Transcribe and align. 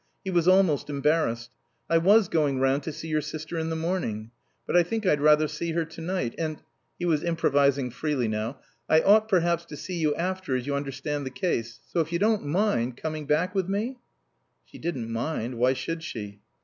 He 0.23 0.31
was 0.31 0.47
almost 0.47 0.89
embarrassed. 0.89 1.51
"I 1.87 1.99
was 1.99 2.27
going 2.27 2.57
round 2.59 2.81
to 2.83 2.91
see 2.91 3.07
your 3.07 3.21
sister 3.21 3.59
in 3.59 3.69
the 3.69 3.75
morning. 3.75 4.31
But 4.65 4.75
I 4.75 4.81
think 4.81 5.05
I'd 5.05 5.21
rather 5.21 5.47
see 5.47 5.73
her 5.73 5.85
to 5.85 6.01
night. 6.01 6.33
And" 6.39 6.57
He 6.97 7.05
was 7.05 7.23
improvising 7.23 7.91
freely 7.91 8.27
now 8.27 8.59
"I 8.89 9.01
ought, 9.01 9.29
perhaps, 9.29 9.63
to 9.65 9.77
see 9.77 9.99
you 9.99 10.15
after, 10.15 10.55
as 10.55 10.65
you 10.65 10.73
understand 10.73 11.23
the 11.27 11.29
case. 11.29 11.81
So, 11.85 11.99
if 11.99 12.11
you 12.11 12.17
don't 12.17 12.47
mind 12.47 12.97
coming 12.97 13.27
back 13.27 13.53
with 13.53 13.69
me" 13.69 13.99
She 14.65 14.79
didn't 14.79 15.11
mind. 15.11 15.59
Why 15.59 15.73
should 15.73 16.01
she? 16.01 16.39